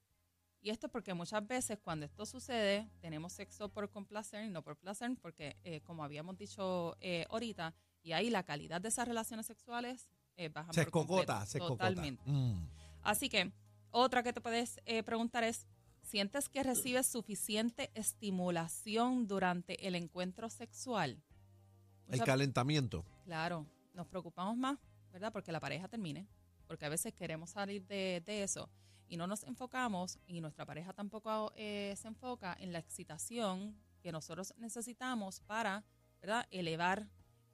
Y 0.61 0.71
esto 0.71 0.88
porque 0.88 1.14
muchas 1.14 1.47
veces 1.47 1.78
cuando 1.78 2.06
esto 2.06 2.26
sucede, 2.26 2.90
tenemos 3.00 3.33
sexo 3.33 3.68
por 3.68 3.88
complacer 3.90 4.45
y 4.45 4.50
no 4.50 4.62
por 4.62 4.76
placer, 4.76 5.16
porque 5.23 5.56
eh, 5.62 5.80
como 5.83 6.02
habíamos 6.02 6.37
dicho 6.37 6.97
eh, 7.00 7.25
ahorita, 7.30 7.75
y 8.02 8.12
ahí 8.12 8.30
la 8.30 8.42
calidad 8.42 8.80
de 8.80 8.88
esas 8.88 9.06
relaciones 9.06 9.47
sexuales 9.47 10.09
eh, 10.37 10.49
baja 10.49 10.73
Se 10.73 10.83
por 10.83 10.92
completo. 10.92 11.23
escocota, 11.23 11.47
se 11.47 11.59
escocota. 11.59 11.88
Totalmente. 11.88 12.23
Mm. 12.26 12.68
Así 13.02 13.28
que 13.28 13.52
otra 13.90 14.23
que 14.23 14.33
te 14.33 14.40
puedes 14.40 14.80
eh, 14.85 15.02
preguntar 15.02 15.45
es, 15.45 15.66
¿sientes 16.02 16.49
que 16.49 16.62
recibes 16.62 17.06
suficiente 17.06 17.90
estimulación 17.95 19.26
durante 19.26 19.87
el 19.87 19.95
encuentro 19.95 20.50
sexual? 20.50 21.23
El 22.09 22.23
calentamiento. 22.23 23.04
Claro, 23.25 23.66
nos 23.95 24.06
preocupamos 24.06 24.56
más, 24.56 24.78
¿verdad? 25.12 25.33
Porque 25.33 25.52
la 25.52 25.61
pareja 25.61 25.88
termine, 25.88 26.28
porque 26.66 26.85
a 26.87 26.88
veces 26.88 27.14
queremos 27.14 27.50
salir 27.50 27.87
de, 27.87 28.23
de 28.25 28.42
eso 28.42 28.68
y 29.08 29.16
no 29.16 29.26
nos 29.26 29.44
enfocamos 29.44 30.18
y 30.26 30.40
nuestra 30.40 30.66
pareja 30.66 30.92
tampoco 30.92 31.52
eh, 31.56 31.94
se 31.96 32.08
enfoca 32.08 32.56
en 32.58 32.73
la 32.73 32.78
excitación 32.78 33.76
que 34.02 34.12
nosotros 34.12 34.52
necesitamos 34.58 35.40
para, 35.40 35.85
¿verdad? 36.20 36.46
Elevar 36.50 37.06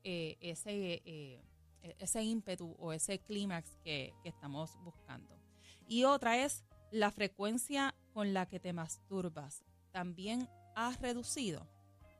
eh, 0.04 0.36
ese, 0.40 1.02
eh, 1.04 1.42
e- 1.82 1.96
ese 1.98 2.22
ímpetu 2.22 2.74
o 2.78 2.92
ese 2.92 3.18
clímax 3.20 3.76
que, 3.84 4.12
que 4.22 4.28
estamos 4.28 4.76
buscando. 4.82 5.38
Y 5.86 6.04
otra 6.04 6.38
es 6.44 6.64
la 6.90 7.10
frecuencia 7.10 7.94
con 8.12 8.34
la 8.34 8.46
que 8.46 8.60
te 8.60 8.72
masturbas. 8.72 9.62
También 9.92 10.48
has 10.74 11.00
reducido 11.00 11.66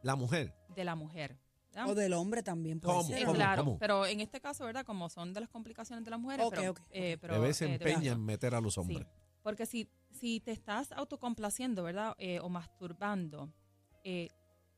La 0.03 0.15
mujer. 0.17 0.55
de 0.75 0.85
la 0.85 0.95
mujer. 0.95 1.39
¿Verdad? 1.73 1.91
O 1.91 1.95
del 1.95 2.13
hombre 2.13 2.43
también 2.43 2.81
puede 2.81 2.97
¿Cómo? 2.99 3.09
ser, 3.09 3.23
¿o 3.25 3.27
no? 3.29 3.35
claro, 3.35 3.65
¿Cómo? 3.65 3.79
pero 3.79 4.07
en 4.07 4.21
este 4.21 4.41
caso, 4.41 4.65
¿verdad? 4.65 4.85
Como 4.85 5.09
son 5.09 5.33
de 5.33 5.41
las 5.41 5.49
complicaciones 5.49 6.05
de 6.05 6.11
las 6.11 6.21
mujeres, 6.21 6.47
Ok, 6.47 6.55
pero, 6.55 6.71
ok, 6.73 6.81
eh, 6.91 7.19
pero, 7.21 7.35
Bebé 7.41 7.55
se 7.55 7.67
eh, 7.67 7.75
empeña 7.75 8.13
en 8.13 8.25
meter 8.25 8.55
a 8.55 8.61
los 8.61 8.75
Sí, 8.75 8.81
hombres. 8.81 9.07
porque 9.43 9.67
si, 9.67 9.89
si 10.11 10.41
te 10.41 10.53
estás 10.53 10.93
autocomplaciendo, 10.93 11.83
¿verdad? 11.83 12.15
Eh, 12.19 12.41
o 12.41 12.49
masturbando 12.49 13.53
eh, 14.05 14.29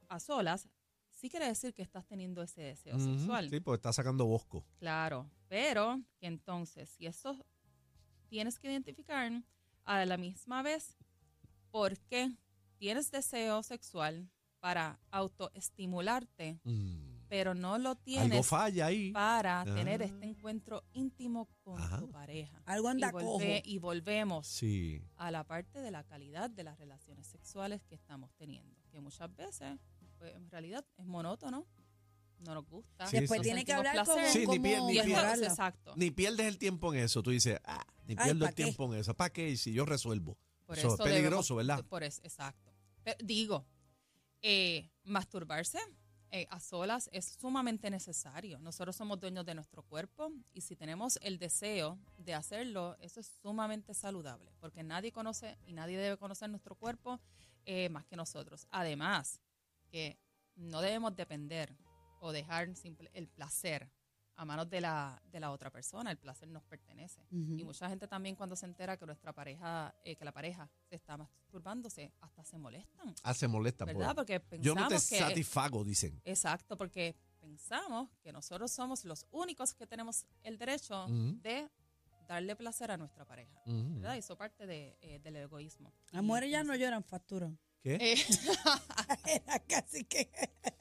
a 0.08 0.20
solas, 0.20 0.68
sí 1.10 1.28
quiere 1.28 1.46
decir 1.46 1.74
que 1.74 1.82
estás 1.82 2.06
teniendo 2.06 2.42
ese 2.42 2.62
deseo 2.62 2.98
sexual. 2.98 3.50
Sí, 3.50 3.60
porque 3.60 3.76
está 3.76 3.92
sacando 3.92 4.26
bosco. 4.26 4.64
Claro, 4.78 5.30
pero 5.48 6.00
que 6.18 6.26
entonces, 6.26 6.90
si 6.90 7.06
eso 7.06 7.36
tienes 8.28 8.58
que 8.58 8.68
identificar 8.70 9.30
a 9.84 10.04
la 10.04 10.16
misma 10.16 10.62
vez 10.62 10.96
por 11.70 11.98
qué 11.98 12.30
tienes 12.78 13.10
deseo 13.10 13.62
sexual 13.62 14.28
para 14.64 14.98
autoestimularte, 15.10 16.58
Mm. 16.64 17.26
pero 17.28 17.54
no 17.54 17.76
lo 17.76 17.90
Algo 17.90 18.02
tienes 18.02 18.46
falla 18.46 18.86
ahí. 18.86 19.12
para 19.12 19.62
tener 19.64 20.00
Ah. 20.02 20.06
este 20.06 20.24
encuentro 20.24 20.84
íntimo 20.94 21.48
con 21.62 21.78
Ajá. 21.80 21.98
tu 21.98 22.10
pareja. 22.10 22.62
Algo 22.64 22.88
anda 22.88 23.08
y, 23.08 23.12
cojo. 23.12 23.40
y 23.64 23.78
volvemos 23.78 24.46
Sí. 24.46 25.02
a 25.16 25.30
la 25.30 25.44
parte 25.44 25.80
de 25.80 25.90
la 25.90 26.02
calidad 26.04 26.48
de 26.48 26.64
las 26.64 26.78
relaciones 26.78 27.26
sexuales 27.26 27.82
que 27.82 27.94
estamos 27.94 28.30
teniendo, 28.36 28.74
que 28.90 29.00
muchas 29.00 29.34
veces, 29.36 29.78
pues, 30.18 30.34
en 30.34 30.50
realidad, 30.50 30.82
es 30.96 31.04
monótono, 31.04 31.66
no 32.38 32.54
nos 32.54 32.66
gusta. 32.66 33.06
Sí, 33.06 33.18
Después 33.20 33.40
sí. 33.40 33.44
tiene 33.44 33.64
que 33.66 33.72
hablar 33.74 33.92
placer. 33.94 34.14
como, 34.14 34.28
Sí, 34.28 34.38
ni 34.40 34.44
como 34.46 34.90
Y 34.90 34.96
mejorarla. 34.96 35.46
exacto. 35.46 35.92
Ni 35.96 36.10
pierdes 36.10 36.46
el 36.46 36.56
tiempo 36.58 36.92
en 36.94 37.00
eso. 37.00 37.22
Tú 37.22 37.30
dices, 37.32 37.58
ah, 37.64 37.84
ni 38.06 38.14
Ay, 38.16 38.24
pierdo 38.24 38.40
¿pa' 38.44 38.48
el 38.48 38.54
qué? 38.54 38.62
tiempo 38.64 38.92
en 38.94 39.00
eso. 39.00 39.14
¿Para 39.14 39.30
qué? 39.30 39.54
Si 39.58 39.72
yo 39.74 39.84
resuelvo. 39.84 40.38
Por 40.64 40.78
Eso 40.78 40.94
es 40.94 41.00
peligroso, 41.00 41.54
debemos- 41.56 41.76
¿verdad? 41.76 41.84
Por 41.90 42.02
eso, 42.04 42.22
exacto. 42.24 42.72
Pero 43.02 43.18
digo, 43.22 43.66
eh, 44.46 44.90
masturbarse 45.04 45.78
eh, 46.30 46.46
a 46.50 46.60
solas 46.60 47.08
es 47.12 47.24
sumamente 47.24 47.88
necesario. 47.88 48.58
Nosotros 48.58 48.94
somos 48.94 49.18
dueños 49.18 49.46
de 49.46 49.54
nuestro 49.54 49.82
cuerpo 49.82 50.30
y 50.52 50.60
si 50.60 50.76
tenemos 50.76 51.18
el 51.22 51.38
deseo 51.38 51.98
de 52.18 52.34
hacerlo, 52.34 52.94
eso 53.00 53.20
es 53.20 53.26
sumamente 53.40 53.94
saludable, 53.94 54.52
porque 54.60 54.82
nadie 54.82 55.12
conoce 55.12 55.56
y 55.64 55.72
nadie 55.72 55.96
debe 55.96 56.18
conocer 56.18 56.50
nuestro 56.50 56.74
cuerpo 56.74 57.20
eh, 57.64 57.88
más 57.88 58.04
que 58.04 58.16
nosotros. 58.16 58.66
Además, 58.70 59.40
que 59.90 60.18
no 60.56 60.82
debemos 60.82 61.16
depender 61.16 61.74
o 62.20 62.30
dejar 62.30 62.76
simple 62.76 63.10
el 63.14 63.28
placer 63.28 63.88
a 64.36 64.44
manos 64.44 64.68
de 64.68 64.80
la, 64.80 65.20
de 65.30 65.38
la 65.40 65.50
otra 65.52 65.70
persona. 65.70 66.10
El 66.10 66.18
placer 66.18 66.48
nos 66.48 66.64
pertenece. 66.64 67.24
Y 67.30 67.62
mucha 67.64 67.88
gente 67.88 68.08
también 68.08 68.34
cuando 68.36 68.56
se 68.56 68.66
entera 68.66 68.96
que 68.96 69.06
nuestra 69.06 69.32
pareja, 69.32 69.94
eh, 70.04 70.16
que 70.16 70.24
la 70.24 70.32
pareja 70.32 70.68
se 70.88 70.96
está 70.96 71.16
masturbándose, 71.16 72.12
hasta 72.20 72.42
se 72.44 72.58
molestan, 72.58 73.14
Ah, 73.22 73.34
se 73.34 73.46
molesta. 73.48 73.84
¿verdad? 73.84 74.14
por- 74.14 74.26
Porque 74.26 74.42
Yo 74.60 74.74
no 74.74 74.88
pensamos 74.88 75.08
te 75.08 75.16
que... 75.16 75.20
satisfago, 75.22 75.84
dicen. 75.84 76.20
Exacto, 76.24 76.76
porque 76.76 77.14
pensamos 77.40 78.08
que 78.22 78.32
nosotros 78.32 78.72
somos 78.72 79.04
los 79.04 79.26
únicos 79.30 79.74
que 79.74 79.86
tenemos 79.86 80.26
el 80.42 80.58
derecho 80.58 81.06
de 81.08 81.68
darle 82.26 82.56
placer 82.56 82.90
a 82.90 82.96
nuestra 82.96 83.24
pareja. 83.24 83.60
¿verdad? 83.66 84.14
Y 84.16 84.18
eso 84.18 84.36
parte 84.36 84.66
de, 84.66 84.96
eh, 85.02 85.18
del 85.20 85.36
egoísmo. 85.36 85.92
Las 86.10 86.22
mujeres 86.24 86.50
ya 86.50 86.64
no 86.64 86.74
lloran 86.74 87.04
factura. 87.04 87.52
¿Qué? 87.84 87.98
Eh, 88.00 88.16
Era 89.26 89.58
casi 89.58 90.04
que. 90.04 90.30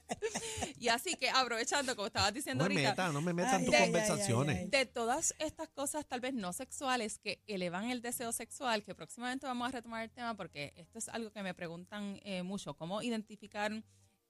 y 0.80 0.88
así 0.88 1.16
que 1.16 1.30
aprovechando, 1.30 1.98
como 1.98 2.08
estabas 2.08 2.32
no 2.32 2.36
diciendo 2.36 2.64
me 2.64 2.70
ahorita, 2.74 2.90
metas, 2.92 3.14
no 3.14 3.22
me 3.22 3.34
metas 3.34 3.54
en 3.56 3.60
Ay, 3.60 3.66
tus 3.66 3.74
ay, 3.76 3.82
ay, 3.82 3.88
conversaciones. 3.88 4.56
ay, 4.56 4.62
ay. 4.64 4.70
de 4.70 4.86
todas 4.86 5.36
estas 5.38 5.68
cosas 5.68 6.06
tal 6.08 6.22
vez 6.22 6.34
no 6.34 6.54
sexuales 6.54 7.20
que 7.20 7.44
elevan 7.46 7.90
el 7.90 8.02
deseo 8.02 8.32
sexual, 8.32 8.84
que 8.84 8.96
próximamente 8.96 9.46
vamos 9.46 9.68
a 9.68 9.72
retomar 9.72 10.04
el 10.04 10.12
tema 10.12 10.34
porque 10.38 10.72
esto 10.78 10.98
es 10.98 11.10
algo 11.10 11.30
que 11.32 11.44
me 11.44 11.54
preguntan 11.54 12.22
eh, 12.24 12.42
mucho, 12.42 12.74
cómo 12.76 13.02
identificar 13.02 13.72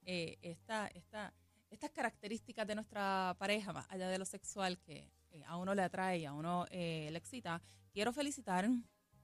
eh, 0.02 0.38
esta, 0.42 0.88
esta, 0.88 1.32
estas 1.70 1.90
características 1.90 2.66
de 2.66 2.74
nuestra 2.74 3.36
pareja, 3.38 3.72
más 3.72 3.86
allá 3.88 4.08
de 4.08 4.18
lo 4.18 4.24
sexual 4.24 4.80
que 4.80 5.08
eh, 5.30 5.44
a 5.46 5.56
uno 5.58 5.74
le 5.74 5.82
atrae 5.82 6.18
y 6.18 6.24
a 6.24 6.32
uno 6.32 6.66
eh, 6.70 7.08
le 7.12 7.18
excita. 7.18 7.62
Quiero 7.92 8.12
felicitar 8.12 8.68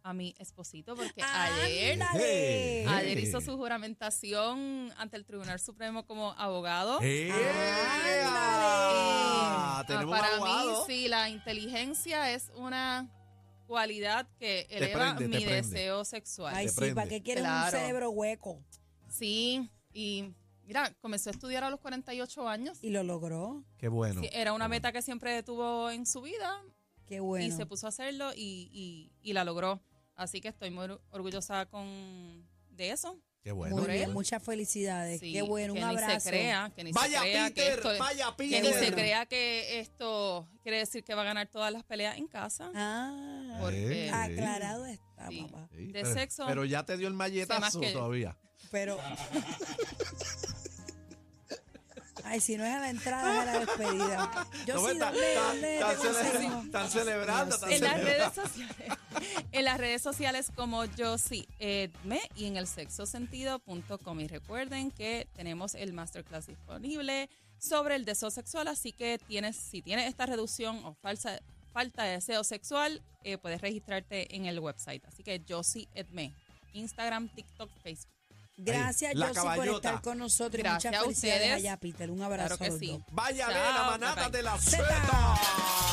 a 0.03 0.13
mi 0.13 0.35
esposito 0.39 0.95
porque 0.97 1.23
ayer... 1.23 2.01
¡Ándale! 2.03 2.87
Ayer 2.89 3.19
hizo 3.19 3.41
su 3.41 3.57
juramentación 3.57 4.93
ante 4.97 5.17
el 5.17 5.25
Tribunal 5.25 5.59
Supremo 5.61 6.07
como 6.07 6.33
abogado. 6.33 6.99
Ah, 8.53 9.85
para 9.87 10.01
abogado. 10.37 10.87
mí, 10.87 10.95
sí, 10.95 11.09
la 11.09 11.29
inteligencia 11.29 12.33
es 12.33 12.51
una 12.57 13.09
cualidad 13.67 14.27
que 14.39 14.67
eleva 14.71 15.15
prende, 15.17 15.39
mi 15.39 15.45
deseo 15.45 16.05
sexual. 16.05 16.55
Ay, 16.55 16.69
sí. 16.69 16.93
¿para 16.95 17.09
qué 17.09 17.23
quieres 17.23 17.43
Claro. 17.45 17.65
un 17.67 17.71
cerebro 17.71 18.11
hueco? 18.11 18.63
Sí, 19.09 19.71
y 19.93 20.33
mira, 20.65 20.93
comenzó 21.01 21.31
a 21.31 21.33
estudiar 21.33 21.65
a 21.65 21.71
los 21.71 21.81
48 21.81 22.49
años. 22.49 22.79
Y 22.83 22.91
lo 22.91 23.03
logró. 23.03 23.65
Qué 23.79 23.89
bueno. 23.89 24.21
Sí, 24.23 24.29
era 24.33 24.53
una 24.53 24.69
meta 24.69 24.93
que 24.93 25.03
siempre 25.03 25.43
tuvo 25.43 25.91
en 25.91 26.07
su 26.07 26.23
vida 26.23 26.63
Qué 27.07 27.21
bueno. 27.21 27.45
y 27.45 27.51
se 27.51 27.67
puso 27.67 27.87
a 27.87 27.91
hacerlo 27.91 28.33
y, 28.35 28.71
y- 28.73 29.13
y 29.23 29.33
la 29.33 29.45
logró. 29.45 29.81
Así 30.21 30.43
que 30.43 30.49
estoy 30.49 30.71
muy 30.71 30.87
orgullosa 31.13 31.65
con 31.65 32.47
de 32.73 32.91
eso. 32.91 33.17
Qué 33.43 33.53
bueno. 33.53 33.77
Muy 33.77 33.87
bien, 33.91 34.13
muchas 34.13 34.43
felicidades. 34.43 35.19
Sí, 35.19 35.33
qué 35.33 35.41
bueno, 35.41 35.73
un 35.73 35.79
que 35.79 35.85
abrazo. 35.87 36.13
Ni 36.15 36.21
se 36.21 36.29
crea, 36.29 36.71
que 36.77 36.85
ni 36.85 36.93
Vaya 36.93 37.21
se 37.23 37.25
crea 37.31 37.49
que 37.49 37.55
Peter, 37.63 37.73
esto, 37.79 37.99
vaya 37.99 38.27
que 38.27 38.33
Peter. 38.37 38.63
ni 38.63 38.73
se 38.87 38.93
crea 38.93 39.25
que 39.27 39.81
esto 39.81 40.47
quiere 40.63 40.77
decir 40.77 41.03
que 41.05 41.15
va 41.15 41.23
a 41.23 41.25
ganar 41.25 41.47
todas 41.49 41.73
las 41.73 41.83
peleas 41.85 42.19
en 42.19 42.27
casa. 42.27 42.71
Ah, 42.75 43.57
Porque- 43.63 44.09
Eh, 44.09 44.11
aclarado 44.11 44.85
está, 44.85 45.29
Sí. 45.31 45.47
papá. 45.51 45.69
Sí, 45.75 45.87
de 45.87 45.93
pero, 46.03 46.13
sexo, 46.13 46.45
Pero 46.47 46.65
ya 46.67 46.83
te 46.85 46.99
dio 46.99 47.09
el 47.09 47.15
malletazo 47.15 47.81
que- 47.81 47.93
todavía. 47.93 48.37
Pero. 48.71 48.99
Ay, 52.25 52.41
si 52.41 52.57
no 52.59 52.65
es 52.65 52.75
a 52.75 52.79
la 52.81 52.91
entrada, 52.91 53.33
es 53.33 53.41
a 53.41 53.45
la 53.47 53.59
despedida. 53.61 54.47
Yo 54.67 54.75
No, 54.75 54.81
sí, 54.87 54.93
está- 54.93 55.07
¿dónde, 55.13 55.33
está- 55.33 55.45
dónde 55.49 55.75
está 55.75 55.89
te 55.89 55.97
cele- 55.97 56.23
conseguimos? 56.23 56.65
Están 56.67 56.91
celebrando. 56.91 57.57
en 57.69 57.81
las 57.83 58.05
redes 58.05 58.33
sociales, 58.35 58.77
en 59.53 59.65
las 59.65 59.79
redes 59.79 60.03
sociales 60.03 60.51
como 60.55 60.85
sí 61.19 61.47
Edme 61.59 62.21
y 62.35 62.47
en 62.47 62.57
el 62.57 62.67
sexosentido.com. 62.67 64.21
Y 64.21 64.29
recuerden 64.29 64.91
que 64.91 65.29
tenemos 65.35 65.75
el 65.75 65.93
masterclass 65.93 66.47
disponible 66.47 67.29
sobre 67.59 67.97
el 67.97 68.05
deseo 68.05 68.31
sexual, 68.31 68.69
así 68.69 68.93
que 68.93 69.19
tienes, 69.19 69.57
si 69.57 69.83
tienes 69.83 70.09
esta 70.09 70.27
reducción 70.27 70.83
o 70.85 70.95
falsa, 70.95 71.41
falta 71.73 72.05
de 72.05 72.13
deseo 72.13 72.43
sexual, 72.43 73.03
eh, 73.23 73.37
puedes 73.39 73.61
registrarte 73.61 74.35
en 74.35 74.47
el 74.47 74.59
website. 74.59 75.05
Así 75.07 75.23
que 75.23 75.43
sí 75.63 75.89
Edme, 75.95 76.35
Instagram, 76.73 77.29
TikTok, 77.29 77.71
Facebook. 77.83 78.15
Gracias, 78.57 79.15
Josie, 79.17 79.57
por 79.57 79.69
estar 79.69 80.03
con 80.03 80.19
nosotros. 80.19 80.63
Gracias 80.63 80.93
Muchas 80.93 81.01
a 81.01 81.05
felicidades 81.05 81.41
ustedes. 81.43 81.57
allá, 81.57 81.77
Peter. 81.79 82.11
Un 82.11 82.21
abrazo 82.23 82.57
Claro 82.59 82.75
a 82.75 82.79
que 82.79 82.87
sí. 82.87 83.03
Vaya, 83.13 83.49
la 83.49 83.85
manada 83.91 84.29
de 84.29 84.43
la. 84.43 84.59
Z. 84.59 85.90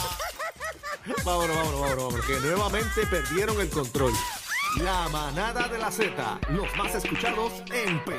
Vámonos, 1.24 1.56
vámonos, 1.56 1.80
vámonos, 1.82 2.14
porque 2.14 2.40
nuevamente 2.42 3.06
perdieron 3.10 3.60
el 3.62 3.70
control. 3.70 4.12
La 4.82 5.08
manada 5.10 5.68
de 5.68 5.78
la 5.78 5.90
Z, 5.90 6.40
los 6.50 6.76
más 6.76 6.94
escuchados 6.96 7.54
en 7.72 8.04
PR. 8.04 8.18